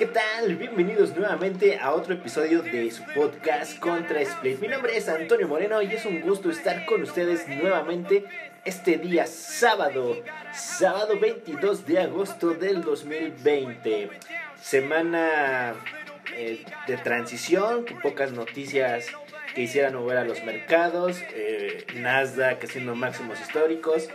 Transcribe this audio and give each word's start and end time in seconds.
¿Qué 0.00 0.06
tal? 0.06 0.56
Bienvenidos 0.56 1.14
nuevamente 1.14 1.78
a 1.78 1.92
otro 1.92 2.14
episodio 2.14 2.62
de 2.62 2.90
su 2.90 3.04
podcast 3.14 3.78
Contra 3.78 4.22
Split. 4.22 4.58
Mi 4.58 4.66
nombre 4.66 4.96
es 4.96 5.10
Antonio 5.10 5.46
Moreno 5.46 5.82
y 5.82 5.92
es 5.92 6.06
un 6.06 6.22
gusto 6.22 6.48
estar 6.48 6.86
con 6.86 7.02
ustedes 7.02 7.46
nuevamente 7.46 8.24
este 8.64 8.96
día 8.96 9.26
sábado, 9.26 10.16
sábado 10.54 11.20
22 11.20 11.84
de 11.84 11.98
agosto 11.98 12.54
del 12.54 12.80
2020. 12.80 14.08
Semana 14.58 15.74
eh, 16.34 16.64
de 16.86 16.96
transición, 16.96 17.84
con 17.84 18.00
pocas 18.00 18.32
noticias 18.32 19.08
que 19.54 19.60
hicieran 19.60 19.96
mover 19.96 20.16
a 20.16 20.24
los 20.24 20.42
mercados, 20.44 21.18
eh, 21.34 21.84
Nasdaq 21.96 22.64
haciendo 22.64 22.94
máximos 22.94 23.38
históricos. 23.38 24.08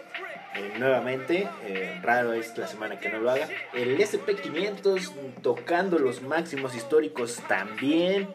Eh, 0.55 0.73
nuevamente, 0.79 1.47
eh, 1.63 1.99
raro 2.01 2.33
es 2.33 2.57
la 2.57 2.67
semana 2.67 2.99
que 2.99 3.09
no 3.09 3.19
lo 3.19 3.29
haga. 3.29 3.49
El 3.73 3.99
SP500 3.99 5.11
tocando 5.41 5.99
los 5.99 6.21
máximos 6.21 6.75
históricos 6.75 7.41
también. 7.47 8.29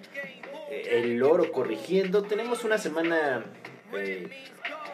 el 0.71 1.21
oro 1.25 1.51
corrigiendo. 1.51 2.23
Tenemos 2.23 2.63
una 2.63 2.79
semana 2.79 3.45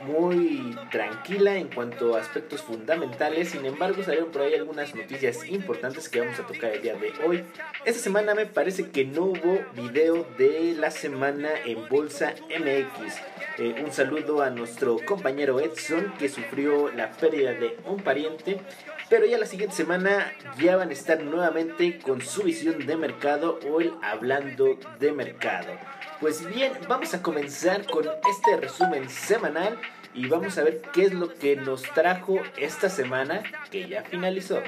muy 0.05 0.77
tranquila 0.91 1.57
en 1.57 1.69
cuanto 1.69 2.17
a 2.17 2.21
aspectos 2.21 2.63
fundamentales. 2.63 3.51
Sin 3.51 3.65
embargo, 3.65 4.03
salieron 4.03 4.31
por 4.31 4.43
ahí 4.43 4.55
algunas 4.55 4.95
noticias 4.95 5.47
importantes 5.49 6.09
que 6.09 6.21
vamos 6.21 6.39
a 6.39 6.47
tocar 6.47 6.73
el 6.73 6.83
día 6.83 6.95
de 6.95 7.13
hoy. 7.25 7.45
Esta 7.85 8.01
semana 8.01 8.35
me 8.35 8.47
parece 8.47 8.91
que 8.91 9.05
no 9.05 9.25
hubo 9.25 9.61
video 9.75 10.27
de 10.39 10.75
la 10.79 10.91
semana 10.91 11.51
en 11.65 11.89
Bolsa 11.89 12.35
MX. 12.49 13.15
Eh, 13.59 13.83
un 13.83 13.91
saludo 13.91 14.43
a 14.43 14.51
nuestro 14.51 14.99
compañero 15.07 15.61
Edson 15.61 16.13
que 16.19 16.29
sufrió 16.29 16.91
la 16.93 17.13
pérdida 17.13 17.53
de 17.53 17.77
un 17.87 18.03
pariente. 18.03 18.61
Pero 19.09 19.25
ya 19.25 19.39
la 19.39 19.47
siguiente 19.47 19.77
semana 19.77 20.33
ya 20.59 20.77
van 20.77 20.91
a 20.91 20.93
estar 20.93 21.23
nuevamente 21.23 21.99
con 22.01 22.21
su 22.21 22.43
visión 22.43 22.87
de 22.87 22.97
mercado 22.97 23.61
o 23.71 23.81
el 23.81 23.93
hablando 24.03 24.79
de 24.99 25.13
mercado. 25.13 25.73
Pues 26.21 26.45
bien, 26.47 26.73
vamos 26.89 27.15
a 27.15 27.23
comenzar 27.23 27.87
con 27.87 28.05
este 28.05 28.57
resumen 28.57 29.09
semanal 29.09 29.79
y 30.13 30.27
vamos 30.27 30.59
a 30.59 30.65
ver 30.65 30.81
qué 30.93 31.05
es 31.05 31.13
lo 31.13 31.33
que 31.35 31.57
nos 31.57 31.83
trajo 31.83 32.39
esta 32.57 32.89
semana 32.89 33.43
que 33.71 33.89
ya 33.89 34.03
finalizó. 34.03 34.61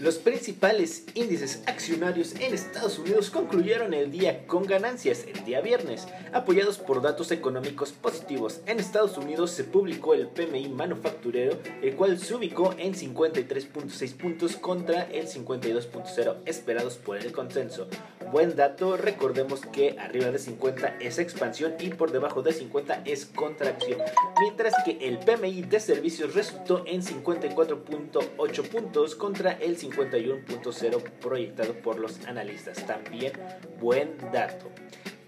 Los 0.00 0.16
principales 0.16 1.04
índices 1.12 1.62
accionarios 1.66 2.34
en 2.36 2.54
Estados 2.54 2.98
Unidos 2.98 3.28
concluyeron 3.28 3.92
el 3.92 4.10
día 4.10 4.46
con 4.46 4.64
ganancias 4.64 5.26
el 5.26 5.44
día 5.44 5.60
viernes, 5.60 6.08
apoyados 6.32 6.78
por 6.78 7.02
datos 7.02 7.30
económicos 7.32 7.92
positivos. 7.92 8.60
En 8.64 8.80
Estados 8.80 9.18
Unidos 9.18 9.50
se 9.50 9.64
publicó 9.64 10.14
el 10.14 10.28
PMI 10.28 10.70
manufacturero, 10.70 11.58
el 11.82 11.96
cual 11.96 12.18
se 12.18 12.34
ubicó 12.34 12.74
en 12.78 12.94
53.6 12.94 14.14
puntos 14.14 14.56
contra 14.56 15.02
el 15.02 15.26
52.0 15.26 16.36
esperados 16.46 16.94
por 16.96 17.18
el 17.18 17.30
consenso. 17.32 17.86
Buen 18.32 18.56
dato, 18.56 18.96
recordemos 18.96 19.60
que 19.66 19.96
arriba 19.98 20.30
de 20.30 20.38
50 20.38 20.96
es 21.00 21.18
expansión 21.18 21.74
y 21.78 21.90
por 21.90 22.12
debajo 22.12 22.42
de 22.42 22.52
50 22.52 23.02
es 23.04 23.26
contracción, 23.26 24.00
mientras 24.40 24.74
que 24.84 24.98
el 25.00 25.18
PMI 25.18 25.62
de 25.62 25.80
servicios 25.80 26.34
resultó 26.34 26.84
en 26.86 27.02
54.8 27.02 28.68
puntos 28.68 29.14
contra 29.14 29.52
el 29.52 29.76
50 29.76 30.00
51.0 30.00 31.02
proyectado 31.20 31.74
por 31.74 31.98
los 31.98 32.24
analistas. 32.26 32.84
También 32.86 33.32
buen 33.80 34.16
dato. 34.32 34.70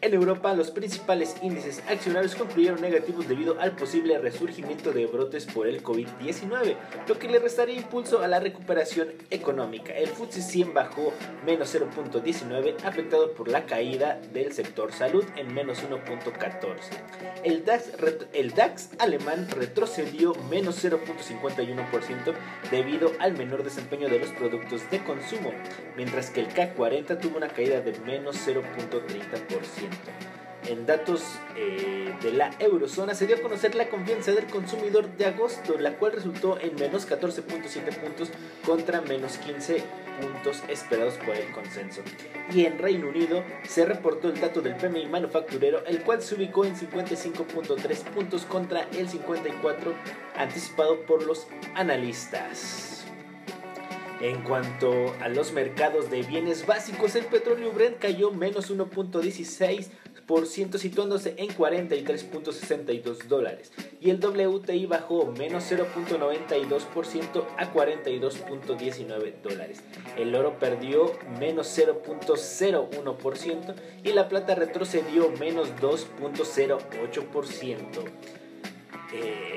En 0.04 0.14
Europa, 0.14 0.52
los 0.52 0.72
principales 0.72 1.36
índices 1.42 1.80
accionarios 1.88 2.34
concluyeron 2.34 2.80
negativos 2.80 3.28
debido 3.28 3.60
al 3.60 3.76
posible 3.76 4.18
resurgimiento 4.18 4.90
de 4.90 5.06
brotes 5.06 5.46
por 5.46 5.68
el 5.68 5.80
COVID-19, 5.80 6.74
lo 7.06 7.18
que 7.20 7.28
le 7.28 7.38
restaría 7.38 7.76
impulso 7.76 8.20
a 8.20 8.26
la 8.26 8.40
recuperación 8.40 9.10
económica. 9.30 9.92
El 9.92 10.08
FTSE 10.08 10.42
100 10.42 10.74
bajó 10.74 11.12
menos 11.46 11.72
0.19, 11.72 12.82
afectado 12.82 13.32
por 13.32 13.46
la 13.46 13.64
caída 13.64 14.20
del 14.32 14.52
sector 14.52 14.90
salud 14.92 15.24
en 15.36 15.54
menos 15.54 15.78
1.14. 15.84 16.80
El 17.44 18.54
DAX, 18.54 18.90
alemán 18.98 19.46
retrocedió 19.50 20.34
menos 20.50 20.84
0.51% 20.84 22.34
debido 22.72 23.12
al 23.20 23.38
menor 23.38 23.62
desempeño 23.62 24.08
de 24.08 24.18
los 24.18 24.30
productos 24.30 24.82
de 24.90 25.04
consumo, 25.04 25.52
mientras 25.96 26.30
que 26.30 26.40
el 26.40 26.48
CAC 26.48 26.74
40 26.74 27.20
tuvo 27.20 27.36
una 27.36 27.50
caída 27.50 27.80
de 27.80 27.96
menos 28.00 28.36
0.30%. 28.44 29.91
En 30.68 30.86
datos 30.86 31.22
eh, 31.56 32.14
de 32.22 32.32
la 32.32 32.50
eurozona 32.60 33.14
se 33.14 33.26
dio 33.26 33.36
a 33.36 33.40
conocer 33.40 33.74
la 33.74 33.88
confianza 33.88 34.30
del 34.30 34.46
consumidor 34.46 35.08
de 35.16 35.26
agosto, 35.26 35.76
la 35.76 35.96
cual 35.96 36.12
resultó 36.12 36.58
en 36.60 36.76
menos 36.76 37.08
14.7 37.08 37.96
puntos 37.96 38.30
contra 38.64 39.00
menos 39.00 39.38
15 39.38 39.82
puntos 40.20 40.62
esperados 40.68 41.14
por 41.14 41.34
el 41.34 41.50
consenso. 41.50 42.02
Y 42.54 42.64
en 42.64 42.78
Reino 42.78 43.08
Unido 43.08 43.42
se 43.68 43.84
reportó 43.84 44.28
el 44.28 44.40
dato 44.40 44.62
del 44.62 44.76
PMI 44.76 45.06
manufacturero, 45.06 45.84
el 45.84 46.02
cual 46.02 46.22
se 46.22 46.36
ubicó 46.36 46.64
en 46.64 46.76
55.3 46.76 48.04
puntos 48.14 48.44
contra 48.44 48.86
el 48.96 49.08
54 49.08 49.94
anticipado 50.36 51.00
por 51.06 51.24
los 51.24 51.48
analistas. 51.74 53.01
En 54.22 54.42
cuanto 54.44 55.14
a 55.20 55.28
los 55.28 55.52
mercados 55.52 56.08
de 56.08 56.22
bienes 56.22 56.64
básicos, 56.64 57.16
el 57.16 57.26
petróleo 57.26 57.72
Brent 57.72 57.98
cayó 57.98 58.30
menos 58.30 58.70
1.16% 58.70 60.78
situándose 60.78 61.34
en 61.38 61.48
43.62 61.48 63.24
dólares 63.24 63.72
y 64.00 64.10
el 64.10 64.24
WTI 64.24 64.86
bajó 64.86 65.26
menos 65.26 65.72
0.92% 65.72 67.44
a 67.58 67.74
42.19 67.74 69.42
dólares. 69.42 69.82
El 70.16 70.32
oro 70.36 70.56
perdió 70.56 71.18
menos 71.40 71.76
0.01% 71.76 73.74
y 74.04 74.12
la 74.12 74.28
plata 74.28 74.54
retrocedió 74.54 75.32
menos 75.32 75.74
2.08%. 75.80 78.04
Eh, 79.14 79.51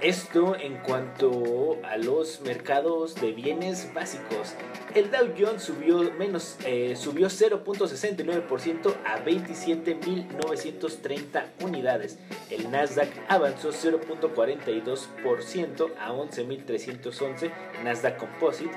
esto 0.00 0.56
en 0.56 0.78
cuanto 0.78 1.76
a 1.82 1.96
los 1.96 2.40
mercados 2.40 3.16
de 3.16 3.32
bienes 3.32 3.92
básicos. 3.92 4.54
El 4.94 5.10
Dow 5.10 5.34
Jones 5.38 5.62
subió, 5.62 6.10
menos, 6.12 6.56
eh, 6.64 6.96
subió 6.96 7.28
0.69% 7.28 8.94
a 9.04 9.22
27.930 9.24 11.44
unidades. 11.62 12.18
El 12.50 12.70
Nasdaq 12.70 13.08
avanzó 13.28 13.70
0.42% 13.70 15.92
a 15.98 16.12
11.311 16.12 17.50
Nasdaq 17.82 18.18
Composite. 18.18 18.70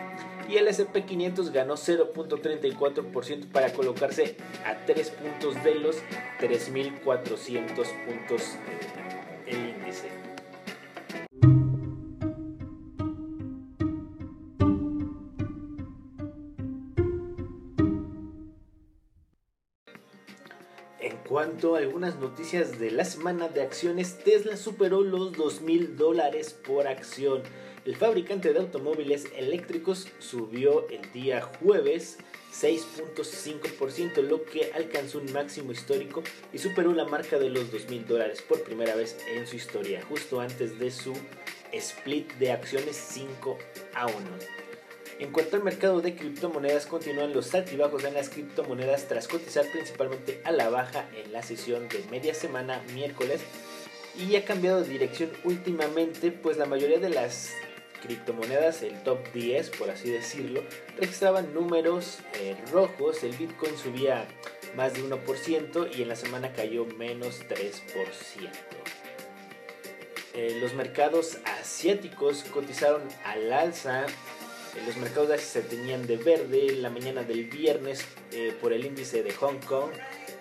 Y 0.49 0.57
el 0.57 0.67
SP500 0.67 1.51
ganó 1.51 1.75
0.34% 1.75 3.51
para 3.51 3.71
colocarse 3.71 4.35
a 4.65 4.83
3 4.85 5.11
puntos 5.11 5.63
de 5.63 5.75
los 5.75 5.97
3.400 6.39 7.75
puntos 8.05 8.41
eh, 8.41 8.55
el 9.45 9.69
índice. 9.69 10.30
A 21.61 21.77
algunas 21.77 22.17
noticias 22.17 22.79
de 22.79 22.89
la 22.89 23.05
semana 23.05 23.47
de 23.47 23.61
acciones, 23.61 24.17
Tesla 24.23 24.57
superó 24.57 25.01
los 25.01 25.33
2.000 25.33 25.95
dólares 25.95 26.53
por 26.53 26.87
acción. 26.87 27.43
El 27.85 27.95
fabricante 27.95 28.51
de 28.51 28.59
automóviles 28.59 29.27
eléctricos 29.37 30.07
subió 30.17 30.89
el 30.89 31.11
día 31.13 31.41
jueves 31.41 32.17
6.5%, 32.51 34.23
lo 34.23 34.43
que 34.43 34.71
alcanzó 34.73 35.19
un 35.19 35.31
máximo 35.31 35.71
histórico 35.71 36.23
y 36.51 36.57
superó 36.57 36.93
la 36.93 37.05
marca 37.05 37.37
de 37.37 37.49
los 37.49 37.71
2.000 37.71 38.05
dólares 38.05 38.41
por 38.41 38.63
primera 38.63 38.95
vez 38.95 39.17
en 39.31 39.45
su 39.45 39.55
historia, 39.55 40.03
justo 40.09 40.41
antes 40.41 40.79
de 40.79 40.89
su 40.89 41.13
split 41.71 42.33
de 42.33 42.51
acciones 42.51 42.95
5 42.95 43.57
a 43.93 44.07
1. 44.07 44.60
En 45.21 45.31
cuanto 45.31 45.55
al 45.55 45.63
mercado 45.63 46.01
de 46.01 46.15
criptomonedas, 46.15 46.87
continúan 46.87 47.31
los 47.31 47.53
altibajos 47.53 48.03
en 48.05 48.15
las 48.15 48.29
criptomonedas 48.29 49.07
tras 49.07 49.27
cotizar 49.27 49.67
principalmente 49.71 50.41
a 50.45 50.51
la 50.51 50.69
baja 50.69 51.07
en 51.13 51.31
la 51.31 51.43
sesión 51.43 51.87
de 51.89 52.03
media 52.09 52.33
semana 52.33 52.81
miércoles 52.95 53.41
y 54.17 54.35
ha 54.35 54.43
cambiado 54.43 54.81
de 54.81 54.89
dirección 54.89 55.29
últimamente, 55.43 56.31
pues 56.31 56.57
la 56.57 56.65
mayoría 56.65 56.97
de 56.97 57.11
las 57.11 57.53
criptomonedas, 58.01 58.81
el 58.81 59.03
top 59.03 59.19
10 59.31 59.69
por 59.69 59.91
así 59.91 60.09
decirlo, 60.09 60.63
registraban 60.97 61.53
números 61.53 62.17
eh, 62.39 62.57
rojos, 62.71 63.23
el 63.23 63.33
Bitcoin 63.33 63.77
subía 63.77 64.25
más 64.75 64.95
de 64.95 65.03
1% 65.03 65.95
y 65.95 66.01
en 66.01 66.07
la 66.07 66.15
semana 66.15 66.51
cayó 66.51 66.87
menos 66.97 67.41
3%. 67.47 68.49
Eh, 70.33 70.57
los 70.59 70.73
mercados 70.73 71.37
asiáticos 71.59 72.43
cotizaron 72.45 73.03
al 73.23 73.53
alza 73.53 74.07
los 74.85 74.97
mercados 74.97 75.29
de 75.29 75.35
Asia 75.35 75.61
se 75.61 75.61
tenían 75.61 76.07
de 76.07 76.17
verde 76.17 76.75
la 76.75 76.89
mañana 76.89 77.23
del 77.23 77.45
viernes 77.45 78.05
eh, 78.31 78.55
por 78.61 78.73
el 78.73 78.85
índice 78.85 79.23
de 79.23 79.31
Hong 79.33 79.59
Kong. 79.65 79.91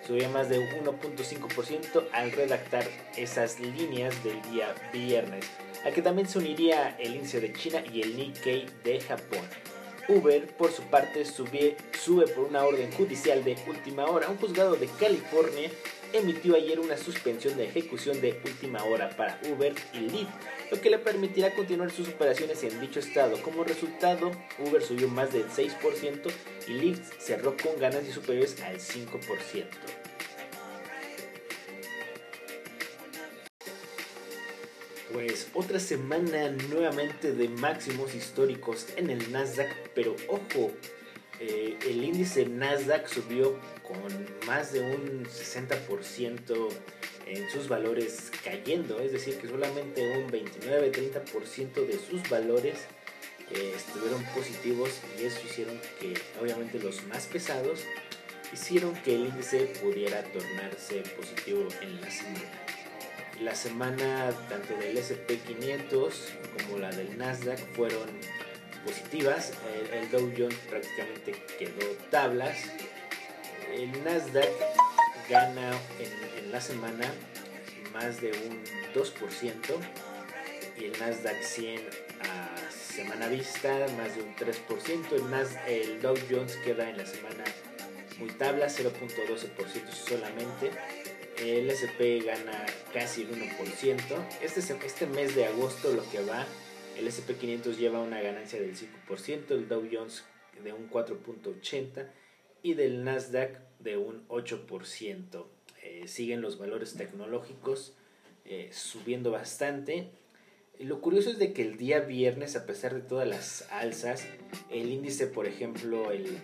subió 0.05 0.29
más 0.29 0.49
de 0.49 0.59
1.5% 0.59 2.07
al 2.11 2.31
redactar 2.31 2.85
esas 3.17 3.59
líneas 3.59 4.23
del 4.23 4.41
día 4.43 4.73
viernes, 4.91 5.45
a 5.85 5.91
que 5.91 6.01
también 6.01 6.27
se 6.27 6.39
uniría 6.39 6.95
el 6.99 7.15
índice 7.15 7.39
de 7.39 7.53
China 7.53 7.83
y 7.91 8.01
el 8.01 8.15
Nikkei 8.15 8.67
de 8.83 8.99
Japón. 8.99 9.45
Uber, 10.07 10.47
por 10.57 10.71
su 10.71 10.83
parte, 10.83 11.25
sube, 11.25 11.77
sube 11.97 12.27
por 12.27 12.45
una 12.45 12.63
orden 12.63 12.91
judicial 12.91 13.43
de 13.43 13.55
última 13.67 14.05
hora. 14.05 14.29
Un 14.29 14.37
juzgado 14.37 14.75
de 14.75 14.87
California 14.99 15.69
emitió 16.13 16.55
ayer 16.55 16.79
una 16.79 16.97
suspensión 16.97 17.57
de 17.57 17.65
ejecución 17.65 18.21
de 18.21 18.39
última 18.45 18.83
hora 18.83 19.09
para 19.09 19.39
Uber 19.51 19.73
y 19.93 19.99
Lyft, 19.99 20.29
lo 20.71 20.81
que 20.81 20.89
le 20.89 20.99
permitirá 20.99 21.53
continuar 21.53 21.91
sus 21.91 22.09
operaciones 22.09 22.63
en 22.63 22.79
dicho 22.79 22.99
estado. 22.99 23.41
Como 23.41 23.63
resultado, 23.63 24.31
Uber 24.59 24.81
subió 24.81 25.07
más 25.07 25.33
del 25.33 25.47
6% 25.49 26.31
y 26.67 26.71
Lyft 26.73 27.19
cerró 27.19 27.55
con 27.57 27.79
ganancias 27.79 28.15
superiores 28.15 28.61
al 28.61 28.79
5%. 28.79 29.65
Pues 35.13 35.49
otra 35.53 35.79
semana 35.79 36.51
nuevamente 36.69 37.33
de 37.33 37.49
máximos 37.49 38.15
históricos 38.15 38.87
en 38.95 39.09
el 39.09 39.31
Nasdaq, 39.31 39.69
pero 39.93 40.15
ojo, 40.29 40.71
eh, 41.43 41.75
el 41.89 42.03
índice 42.03 42.45
Nasdaq 42.45 43.07
subió 43.07 43.59
con 43.81 44.27
más 44.45 44.73
de 44.73 44.81
un 44.81 45.25
60% 45.25 46.69
en 47.25 47.49
sus 47.49 47.67
valores 47.67 48.31
cayendo, 48.43 48.99
es 48.99 49.11
decir, 49.11 49.39
que 49.39 49.47
solamente 49.47 50.19
un 50.19 50.29
29-30% 50.29 51.87
de 51.87 51.97
sus 51.97 52.29
valores 52.29 52.81
eh, 53.55 53.73
estuvieron 53.75 54.23
positivos 54.35 54.91
y 55.19 55.23
eso 55.25 55.39
hicieron 55.43 55.81
que 55.99 56.13
obviamente 56.39 56.77
los 56.77 57.03
más 57.07 57.25
pesados 57.25 57.85
hicieron 58.53 58.93
que 59.01 59.15
el 59.15 59.25
índice 59.25 59.73
pudiera 59.81 60.21
tornarse 60.25 61.01
positivo 61.17 61.67
en 61.81 62.01
la 62.01 62.11
semana. 62.11 62.51
La 63.41 63.55
semana 63.55 64.31
tanto 64.47 64.75
del 64.75 64.95
SP500 64.95 66.11
como 66.67 66.77
la 66.77 66.91
del 66.91 67.17
Nasdaq 67.17 67.57
fueron 67.73 68.09
positivas. 68.85 69.53
El, 69.91 70.09
Dow 70.11 70.31
Jones 70.37 70.57
prácticamente 70.69 71.33
quedó 71.57 71.85
tablas. 72.09 72.57
El 73.73 74.03
Nasdaq 74.03 74.49
gana 75.29 75.71
en, 75.99 76.51
la 76.51 76.59
semana 76.59 77.13
más 77.93 78.19
de 78.19 78.31
un 78.31 78.63
2% 78.93 79.59
y 80.77 80.85
el 80.85 80.99
Nasdaq 80.99 81.41
100 81.41 81.81
a 82.29 82.71
semana 82.71 83.27
vista 83.27 83.87
más 83.97 84.15
de 84.15 84.23
un 84.23 84.35
3%. 84.35 85.57
El, 85.67 85.73
el 85.73 86.01
Dow 86.01 86.17
Jones 86.29 86.57
queda 86.57 86.89
en 86.89 86.97
la 86.97 87.05
semana 87.05 87.43
muy 88.19 88.29
tabla, 88.31 88.67
0.12% 88.67 89.91
solamente 89.91 90.71
el 91.41 91.69
SP 91.73 92.21
gana 92.21 92.65
casi 92.93 93.23
el 93.23 93.31
1%. 93.31 94.01
Este, 94.41 94.59
este 94.85 95.05
mes 95.07 95.35
de 95.35 95.45
agosto 95.45 95.91
lo 95.91 96.07
que 96.09 96.21
va, 96.21 96.45
el 97.01 97.07
SP500 97.07 97.77
lleva 97.77 97.99
una 97.99 98.21
ganancia 98.21 98.61
del 98.61 98.75
5%, 98.75 99.51
el 99.51 99.67
Dow 99.67 99.87
Jones 99.91 100.23
de 100.63 100.71
un 100.71 100.89
4.80% 100.89 102.07
y 102.63 102.75
del 102.75 103.03
Nasdaq 103.03 103.59
de 103.79 103.97
un 103.97 104.27
8%. 104.27 105.45
Eh, 105.83 106.07
siguen 106.07 106.41
los 106.41 106.59
valores 106.59 106.93
tecnológicos 106.93 107.95
eh, 108.45 108.69
subiendo 108.71 109.31
bastante. 109.31 110.09
Lo 110.79 111.01
curioso 111.01 111.31
es 111.31 111.39
de 111.39 111.53
que 111.53 111.63
el 111.63 111.77
día 111.77 112.01
viernes, 112.01 112.55
a 112.55 112.65
pesar 112.65 112.93
de 112.93 113.01
todas 113.01 113.27
las 113.27 113.67
alzas, 113.71 114.27
el 114.69 114.91
índice, 114.91 115.27
por 115.27 115.47
ejemplo, 115.47 116.11
el, 116.11 116.37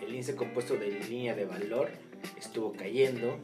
el 0.00 0.08
índice 0.08 0.36
compuesto 0.36 0.76
de 0.76 0.90
línea 0.90 1.34
de 1.34 1.44
valor 1.44 1.90
estuvo 2.38 2.72
cayendo, 2.72 3.40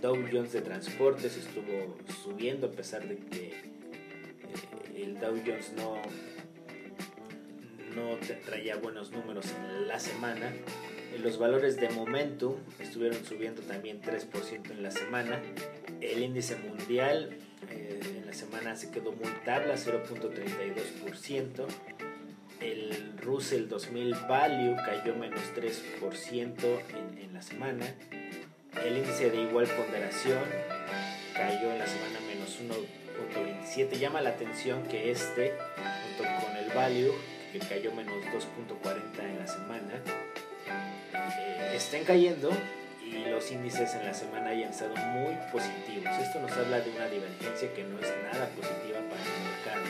Dow 0.00 0.16
Jones 0.30 0.52
de 0.52 0.60
transportes 0.60 1.36
estuvo 1.36 1.96
subiendo 2.22 2.68
a 2.68 2.70
pesar 2.70 3.08
de 3.08 3.16
que 3.16 3.48
eh, 3.48 3.67
el 5.02 5.18
Dow 5.18 5.36
Jones 5.44 5.72
no, 5.76 5.96
no 7.94 8.16
traía 8.44 8.76
buenos 8.76 9.10
números 9.12 9.46
en 9.52 9.88
la 9.88 9.98
semana. 9.98 10.52
Los 11.22 11.38
valores 11.38 11.76
de 11.76 11.88
momentum 11.90 12.56
estuvieron 12.78 13.24
subiendo 13.24 13.62
también 13.62 14.00
3% 14.02 14.70
en 14.70 14.82
la 14.82 14.90
semana. 14.90 15.40
El 16.00 16.22
índice 16.22 16.56
mundial 16.56 17.30
eh, 17.70 18.00
en 18.18 18.26
la 18.26 18.32
semana 18.32 18.76
se 18.76 18.90
quedó 18.90 19.12
muy 19.12 19.30
tabla, 19.44 19.74
0.32%. 19.74 21.66
El 22.60 23.16
Russell 23.18 23.68
2000 23.68 24.14
Value 24.28 24.76
cayó 24.84 25.14
menos 25.14 25.40
3% 25.56 26.80
en, 26.90 27.18
en 27.18 27.32
la 27.32 27.42
semana. 27.42 27.86
El 28.84 28.98
índice 28.98 29.30
de 29.30 29.42
igual 29.42 29.66
ponderación 29.66 30.42
cayó 31.34 31.72
en 31.72 31.78
la 31.78 31.86
semana 31.86 32.20
menos 32.28 32.60
1.27. 33.78 33.98
Llama 33.98 34.20
la 34.20 34.30
atención 34.30 34.82
que 34.84 35.10
este, 35.10 35.54
junto 36.16 36.46
con 36.46 36.56
el 36.56 36.70
value, 36.70 37.14
que 37.52 37.58
cayó 37.60 37.92
menos 37.92 38.14
2.40 38.14 39.20
en 39.20 39.38
la 39.38 39.46
semana, 39.46 40.02
eh, 41.38 41.72
estén 41.74 42.04
cayendo 42.04 42.50
y 43.04 43.24
los 43.30 43.50
índices 43.50 43.94
en 43.94 44.04
la 44.04 44.14
semana 44.14 44.50
hayan 44.50 44.70
estado 44.70 44.94
muy 44.96 45.34
positivos. 45.52 46.12
Esto 46.20 46.40
nos 46.40 46.52
habla 46.52 46.80
de 46.80 46.90
una 46.90 47.08
divergencia 47.08 47.72
que 47.72 47.84
no 47.84 47.98
es 47.98 48.12
nada 48.32 48.48
positiva 48.50 48.98
para 49.08 49.22
el 49.22 49.42
mercado. 49.44 49.84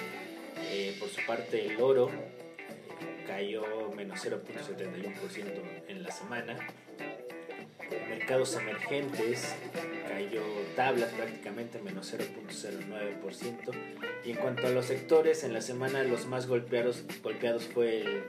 Eh, 0.70 0.96
por 1.00 1.08
su 1.08 1.24
parte, 1.26 1.66
el 1.66 1.80
oro 1.80 2.10
eh, 2.10 3.24
cayó 3.26 3.90
menos 3.96 4.24
0.71% 4.24 5.88
en 5.88 6.02
la 6.02 6.10
semana 6.10 6.56
mercados 8.08 8.56
emergentes 8.56 9.54
tablas 10.78 11.10
prácticamente 11.10 11.80
menos 11.80 12.14
0.09%. 12.14 13.74
Y 14.24 14.30
en 14.30 14.36
cuanto 14.36 14.68
a 14.68 14.70
los 14.70 14.86
sectores, 14.86 15.42
en 15.42 15.52
la 15.52 15.60
semana 15.60 16.04
los 16.04 16.26
más 16.26 16.46
golpeados, 16.46 17.02
golpeados 17.20 17.64
fue 17.64 18.02
el, 18.02 18.22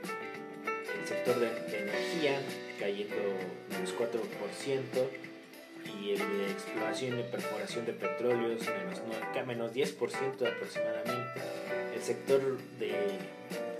sector 1.04 1.38
de, 1.38 1.46
energía, 1.46 2.40
cayendo 2.80 3.14
menos 3.70 3.94
4%, 3.96 4.80
y 6.02 6.10
el 6.10 6.18
de 6.18 6.50
exploración 6.50 7.20
y 7.20 7.22
perforación 7.22 7.86
de 7.86 7.92
petróleos 7.92 8.62
menos, 8.62 9.46
menos 9.46 9.72
10% 9.72 10.34
aproximadamente. 10.34 11.40
El 11.94 12.02
sector 12.02 12.58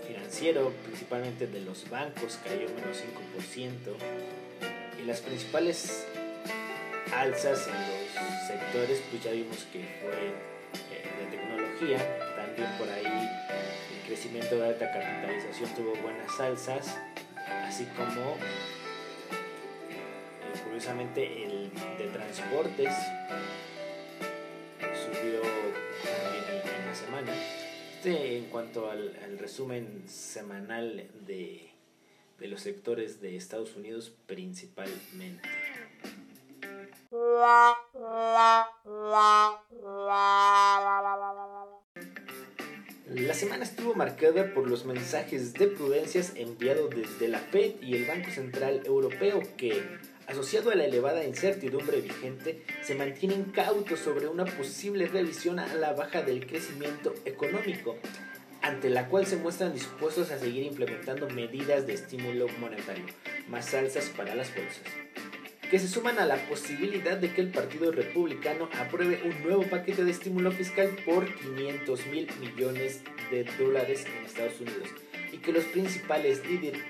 financiero, 0.07 0.71
principalmente 0.85 1.45
de 1.45 1.59
los 1.59 1.89
bancos, 1.89 2.39
cayó 2.41 2.69
menos 2.69 3.03
5% 3.43 5.01
y 5.03 5.05
las 5.05 5.19
principales 5.19 6.05
alzas 7.13 7.67
en 7.67 7.73
los 7.73 8.00
sectores, 8.47 9.01
pues 9.09 9.23
ya 9.23 9.31
vimos 9.31 9.65
que 9.71 9.85
fue 10.01 10.33
eh, 10.91 11.03
de 11.19 11.37
tecnología, 11.37 12.35
también 12.35 12.69
por 12.77 12.89
ahí 12.89 13.05
el 13.05 14.07
crecimiento 14.07 14.57
de 14.57 14.67
alta 14.67 14.91
capitalización 14.91 15.69
tuvo 15.75 15.95
buenas 16.01 16.39
alzas, 16.39 16.97
así 17.65 17.85
como 17.95 18.35
eh, 19.91 20.59
curiosamente 20.65 21.43
el 21.43 21.71
de 21.97 22.07
transportes 22.07 22.93
subió 24.79 25.41
también 26.03 26.45
en, 26.49 26.87
la 26.87 26.95
semana. 26.95 27.33
Este 27.95 28.37
en 28.37 28.45
cuanto 28.45 28.89
al 28.89 29.37
resumen 29.37 30.03
semanal 30.07 31.07
de 31.25 31.71
de 32.41 32.47
los 32.47 32.61
sectores 32.61 33.21
de 33.21 33.35
Estados 33.35 33.75
Unidos 33.75 34.11
principalmente. 34.25 35.47
La 43.07 43.33
semana 43.33 43.63
estuvo 43.63 43.95
marcada 43.95 44.53
por 44.53 44.69
los 44.69 44.85
mensajes 44.85 45.53
de 45.53 45.65
prudencias 45.67 46.33
enviados 46.35 46.91
desde 46.91 47.27
la 47.27 47.39
Fed 47.39 47.81
y 47.81 47.95
el 47.95 48.05
Banco 48.05 48.29
Central 48.29 48.83
Europeo 48.85 49.41
que, 49.57 49.83
asociado 50.27 50.69
a 50.69 50.75
la 50.75 50.85
elevada 50.85 51.25
incertidumbre 51.25 52.01
vigente, 52.01 52.63
se 52.83 52.93
mantienen 52.93 53.45
cautos 53.45 53.99
sobre 53.99 54.27
una 54.27 54.45
posible 54.45 55.07
revisión 55.07 55.57
a 55.57 55.73
la 55.73 55.93
baja 55.93 56.21
del 56.21 56.45
crecimiento 56.45 57.15
económico 57.25 57.97
ante 58.61 58.91
la 58.91 59.07
cual 59.07 59.25
se 59.25 59.37
muestran 59.37 59.73
dispuestos 59.73 60.29
a 60.29 60.37
seguir 60.37 60.63
implementando 60.63 61.27
medidas 61.29 61.87
de 61.87 61.93
estímulo 61.93 62.47
monetario, 62.59 63.05
más 63.47 63.73
alzas 63.73 64.09
para 64.15 64.35
las 64.35 64.55
bolsas, 64.55 64.83
que 65.71 65.79
se 65.79 65.87
suman 65.87 66.19
a 66.19 66.25
la 66.25 66.35
posibilidad 66.49 67.15
de 67.15 67.31
que 67.31 67.39
el 67.39 67.47
Partido 67.47 67.93
Republicano 67.93 68.69
apruebe 68.77 69.21
un 69.23 69.41
nuevo 69.41 69.63
paquete 69.63 70.03
de 70.03 70.11
estímulo 70.11 70.51
fiscal 70.51 70.89
por 71.05 71.33
500 71.33 72.07
mil 72.07 72.27
millones 72.41 73.01
de 73.31 73.45
dólares 73.57 74.05
en 74.05 74.25
Estados 74.25 74.59
Unidos. 74.59 74.89
Y 75.31 75.37
que 75.37 75.53
los 75.53 75.63
principales 75.63 76.41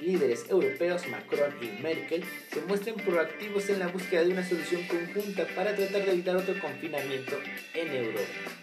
líderes 0.02 0.50
europeos, 0.50 1.08
Macron 1.10 1.54
y 1.62 1.80
Merkel, 1.84 2.24
se 2.52 2.62
muestren 2.62 2.96
proactivos 2.96 3.70
en 3.70 3.78
la 3.78 3.88
búsqueda 3.88 4.24
de 4.24 4.32
una 4.32 4.44
solución 4.44 4.82
conjunta 4.88 5.46
para 5.56 5.76
tratar 5.76 6.04
de 6.04 6.14
evitar 6.14 6.36
otro 6.38 6.60
confinamiento 6.60 7.38
en 7.76 7.96
Europa 7.96 8.61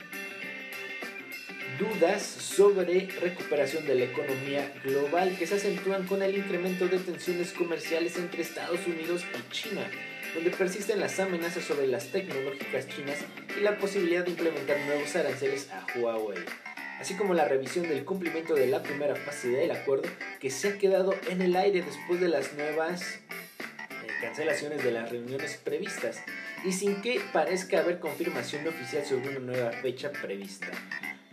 dudas 1.79 2.23
sobre 2.23 3.09
recuperación 3.21 3.87
de 3.87 3.95
la 3.95 4.05
economía 4.05 4.73
global 4.83 5.37
que 5.39 5.47
se 5.47 5.55
acentúan 5.55 6.07
con 6.07 6.23
el 6.23 6.37
incremento 6.37 6.89
de 6.89 6.99
tensiones 6.99 7.53
comerciales 7.53 8.17
entre 8.17 8.43
Estados 8.43 8.87
Unidos 8.87 9.25
y 9.33 9.53
China. 9.53 9.89
donde 10.35 10.51
persisten 10.51 11.01
las 11.01 11.19
amenazas 11.21 11.65
sobre 11.65 11.87
las 11.87 12.09
tecnológicas 12.09 12.87
chinas 12.87 13.17
y 13.57 13.63
la 13.63 13.79
posibilidad 13.79 14.25
de 14.25 14.33
implementar 14.33 14.79
nuevos 14.85 15.17
aranceles 15.17 15.71
a 15.71 15.87
Huawei, 15.99 16.45
así 17.01 17.15
como 17.15 17.33
la 17.33 17.47
revisión 17.47 17.89
del 17.89 18.05
cumplimiento 18.05 18.55
de 18.55 18.67
la 18.67 18.83
primera 18.83 19.17
fase 19.17 19.49
del 19.49 19.71
acuerdo 19.71 20.07
que 20.39 20.51
se 20.51 20.69
ha 20.69 20.79
quedado 20.79 21.15
en 21.31 21.41
el 21.41 21.57
aire 21.57 21.83
después 21.83 22.21
de 22.21 22.29
las 22.29 22.53
nuevas 22.53 23.21
eh, 23.21 24.07
cancelaciones 24.21 24.85
de 24.85 24.93
las 24.93 25.11
reuniones 25.11 25.57
previstas 25.57 26.21
y 26.63 26.73
sin 26.73 27.01
que 27.01 27.23
parezca 27.33 27.79
haber 27.79 27.99
confirmación 27.99 28.69
oficial 28.69 29.07
sobre 29.07 29.31
una 29.31 29.41
nueva 29.41 29.73
fecha 29.73 30.13
prevista. 30.13 30.69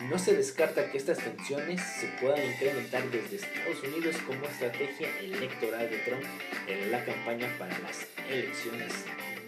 No 0.10 0.20
se 0.20 0.36
descarta 0.36 0.92
que 0.92 0.98
estas 0.98 1.18
tensiones 1.18 1.82
se 1.82 2.08
puedan 2.22 2.44
incrementar 2.46 3.04
desde 3.10 3.38
Estados 3.38 3.84
Unidos 3.84 4.16
como 4.28 4.46
estrategia 4.46 5.10
electoral 5.20 5.90
de 5.90 5.98
Trump 6.00 6.24
en 6.68 6.92
la 6.92 7.04
campaña 7.04 7.48
para 7.58 7.78
las 7.80 8.06
elecciones 8.30 8.94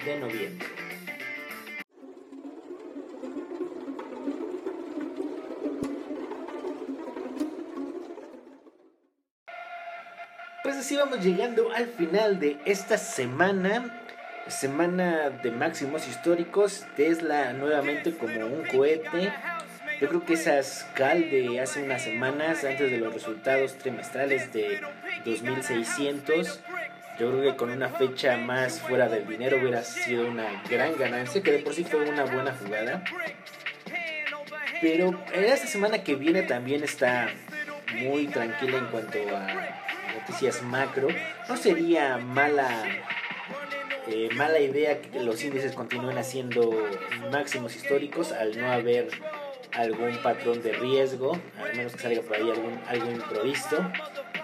de 0.03 0.19
noviembre. 0.19 0.67
Pues 10.63 10.75
así 10.75 10.95
vamos 10.95 11.23
llegando 11.23 11.71
al 11.71 11.87
final 11.87 12.39
de 12.39 12.59
esta 12.65 12.97
semana 12.97 14.03
semana 14.49 15.29
de 15.29 15.51
máximos 15.51 16.07
históricos, 16.07 16.85
Tesla 16.95 17.53
nuevamente 17.53 18.15
como 18.15 18.45
un 18.45 18.65
cohete. 18.65 19.33
Yo 19.99 20.07
creo 20.09 20.23
que 20.25 20.33
esas 20.33 20.85
cal 20.93 21.31
de 21.31 21.59
hace 21.59 21.81
unas 21.81 22.03
semanas, 22.03 22.63
antes 22.63 22.91
de 22.91 22.97
los 22.99 23.13
resultados 23.13 23.77
trimestrales 23.79 24.53
de 24.53 24.79
2600, 25.25 26.59
yo 27.19 27.31
creo 27.31 27.41
que 27.41 27.57
con 27.57 27.71
una 27.71 27.89
fecha 27.89 28.37
más 28.37 28.79
fuera 28.79 29.09
del 29.09 29.27
dinero 29.27 29.57
hubiera 29.57 29.83
sido 29.83 30.27
una 30.27 30.61
gran 30.69 30.95
ganancia, 30.97 31.41
que 31.41 31.51
de 31.51 31.59
por 31.59 31.73
sí 31.73 31.83
fue 31.83 32.07
una 32.07 32.25
buena 32.25 32.53
jugada. 32.53 33.03
Pero 34.81 35.19
esta 35.33 35.65
semana 35.65 36.03
que 36.03 36.13
viene 36.13 36.43
también 36.43 36.83
está 36.83 37.29
muy 37.95 38.27
tranquila 38.27 38.77
en 38.77 38.85
cuanto 38.87 39.17
a 39.35 39.47
noticias 40.19 40.61
macro. 40.61 41.07
No 41.49 41.57
sería 41.57 42.17
mala 42.17 42.85
eh, 44.09 44.29
mala 44.35 44.59
idea 44.59 45.01
que 45.01 45.19
los 45.19 45.43
índices 45.43 45.73
continúen 45.73 46.17
haciendo 46.17 46.71
máximos 47.29 47.75
históricos 47.75 48.31
al 48.31 48.57
no 48.57 48.71
haber 48.71 49.09
algún 49.77 50.17
patrón 50.23 50.61
de 50.61 50.73
riesgo, 50.73 51.39
al 51.63 51.75
menos 51.77 51.93
que 51.93 51.99
salga 51.99 52.21
por 52.21 52.35
ahí 52.35 52.49
algún, 52.49 52.79
algo 52.87 53.11
improvisto. 53.11 53.77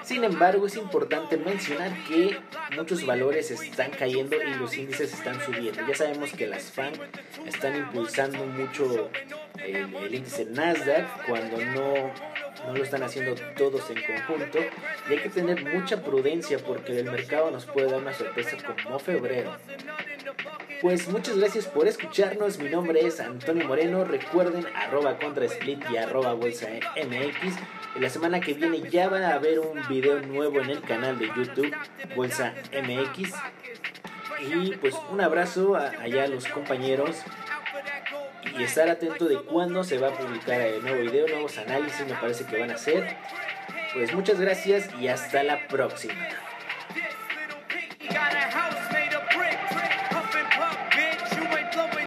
Sin 0.03 0.23
embargo, 0.23 0.67
es 0.67 0.75
importante 0.75 1.37
mencionar 1.37 1.91
que 2.07 2.37
muchos 2.75 3.05
valores 3.05 3.49
están 3.51 3.91
cayendo 3.91 4.35
y 4.35 4.53
los 4.55 4.77
índices 4.77 5.13
están 5.13 5.41
subiendo. 5.41 5.81
Ya 5.87 5.95
sabemos 5.95 6.31
que 6.33 6.45
las 6.45 6.71
FAN 6.71 6.93
están 7.47 7.75
impulsando 7.75 8.45
mucho 8.45 9.09
el, 9.65 9.95
el 9.95 10.13
índice 10.13 10.45
Nasdaq 10.45 11.25
cuando 11.25 11.57
no 11.65 12.32
no 12.65 12.75
lo 12.75 12.83
están 12.83 13.03
haciendo 13.03 13.35
todos 13.57 13.89
en 13.89 14.01
conjunto 14.03 14.59
y 15.09 15.13
hay 15.13 15.19
que 15.19 15.29
tener 15.29 15.63
mucha 15.73 16.01
prudencia 16.01 16.59
porque 16.59 16.99
el 16.99 17.05
mercado 17.05 17.51
nos 17.51 17.65
puede 17.65 17.91
dar 17.91 18.01
una 18.01 18.13
sorpresa 18.13 18.57
como 18.83 18.99
febrero. 18.99 19.57
Pues 20.81 21.07
muchas 21.07 21.37
gracias 21.37 21.65
por 21.65 21.87
escucharnos, 21.87 22.59
mi 22.59 22.69
nombre 22.69 23.05
es 23.05 23.19
Antonio 23.21 23.65
Moreno, 23.65 24.03
recuerden 24.03 24.65
arroba 24.75 25.17
contra 25.17 25.45
split 25.45 25.81
y 25.89 25.97
arroba 25.97 26.33
bolsa 26.33 26.67
MX. 26.97 27.55
La 27.99 28.09
semana 28.09 28.41
que 28.41 28.53
viene 28.53 28.81
ya 28.89 29.07
va 29.07 29.19
a 29.19 29.35
haber 29.35 29.59
un 29.59 29.79
video 29.87 30.19
nuevo 30.21 30.59
en 30.59 30.69
el 30.69 30.81
canal 30.81 31.17
de 31.19 31.27
YouTube 31.27 31.73
Bolsa 32.15 32.53
MX. 32.73 33.33
Y 34.41 34.75
pues 34.75 34.95
un 35.09 35.21
abrazo 35.21 35.75
a, 35.75 35.91
allá 36.01 36.25
a 36.25 36.27
los 36.27 36.47
compañeros 36.47 37.15
y 38.57 38.63
estar 38.63 38.89
atento 38.89 39.25
de 39.25 39.37
cuándo 39.37 39.83
se 39.83 39.97
va 39.97 40.09
a 40.09 40.17
publicar 40.17 40.61
el 40.61 40.81
nuevo 40.81 41.01
video, 41.01 41.27
nuevos 41.27 41.57
análisis 41.57 42.05
me 42.05 42.13
parece 42.13 42.45
que 42.45 42.59
van 42.59 42.71
a 42.71 42.77
ser. 42.77 43.15
Pues 43.93 44.13
muchas 44.13 44.39
gracias 44.39 44.89
y 44.99 45.07
hasta 45.07 45.43
la 45.43 45.67
próxima. 45.67 46.15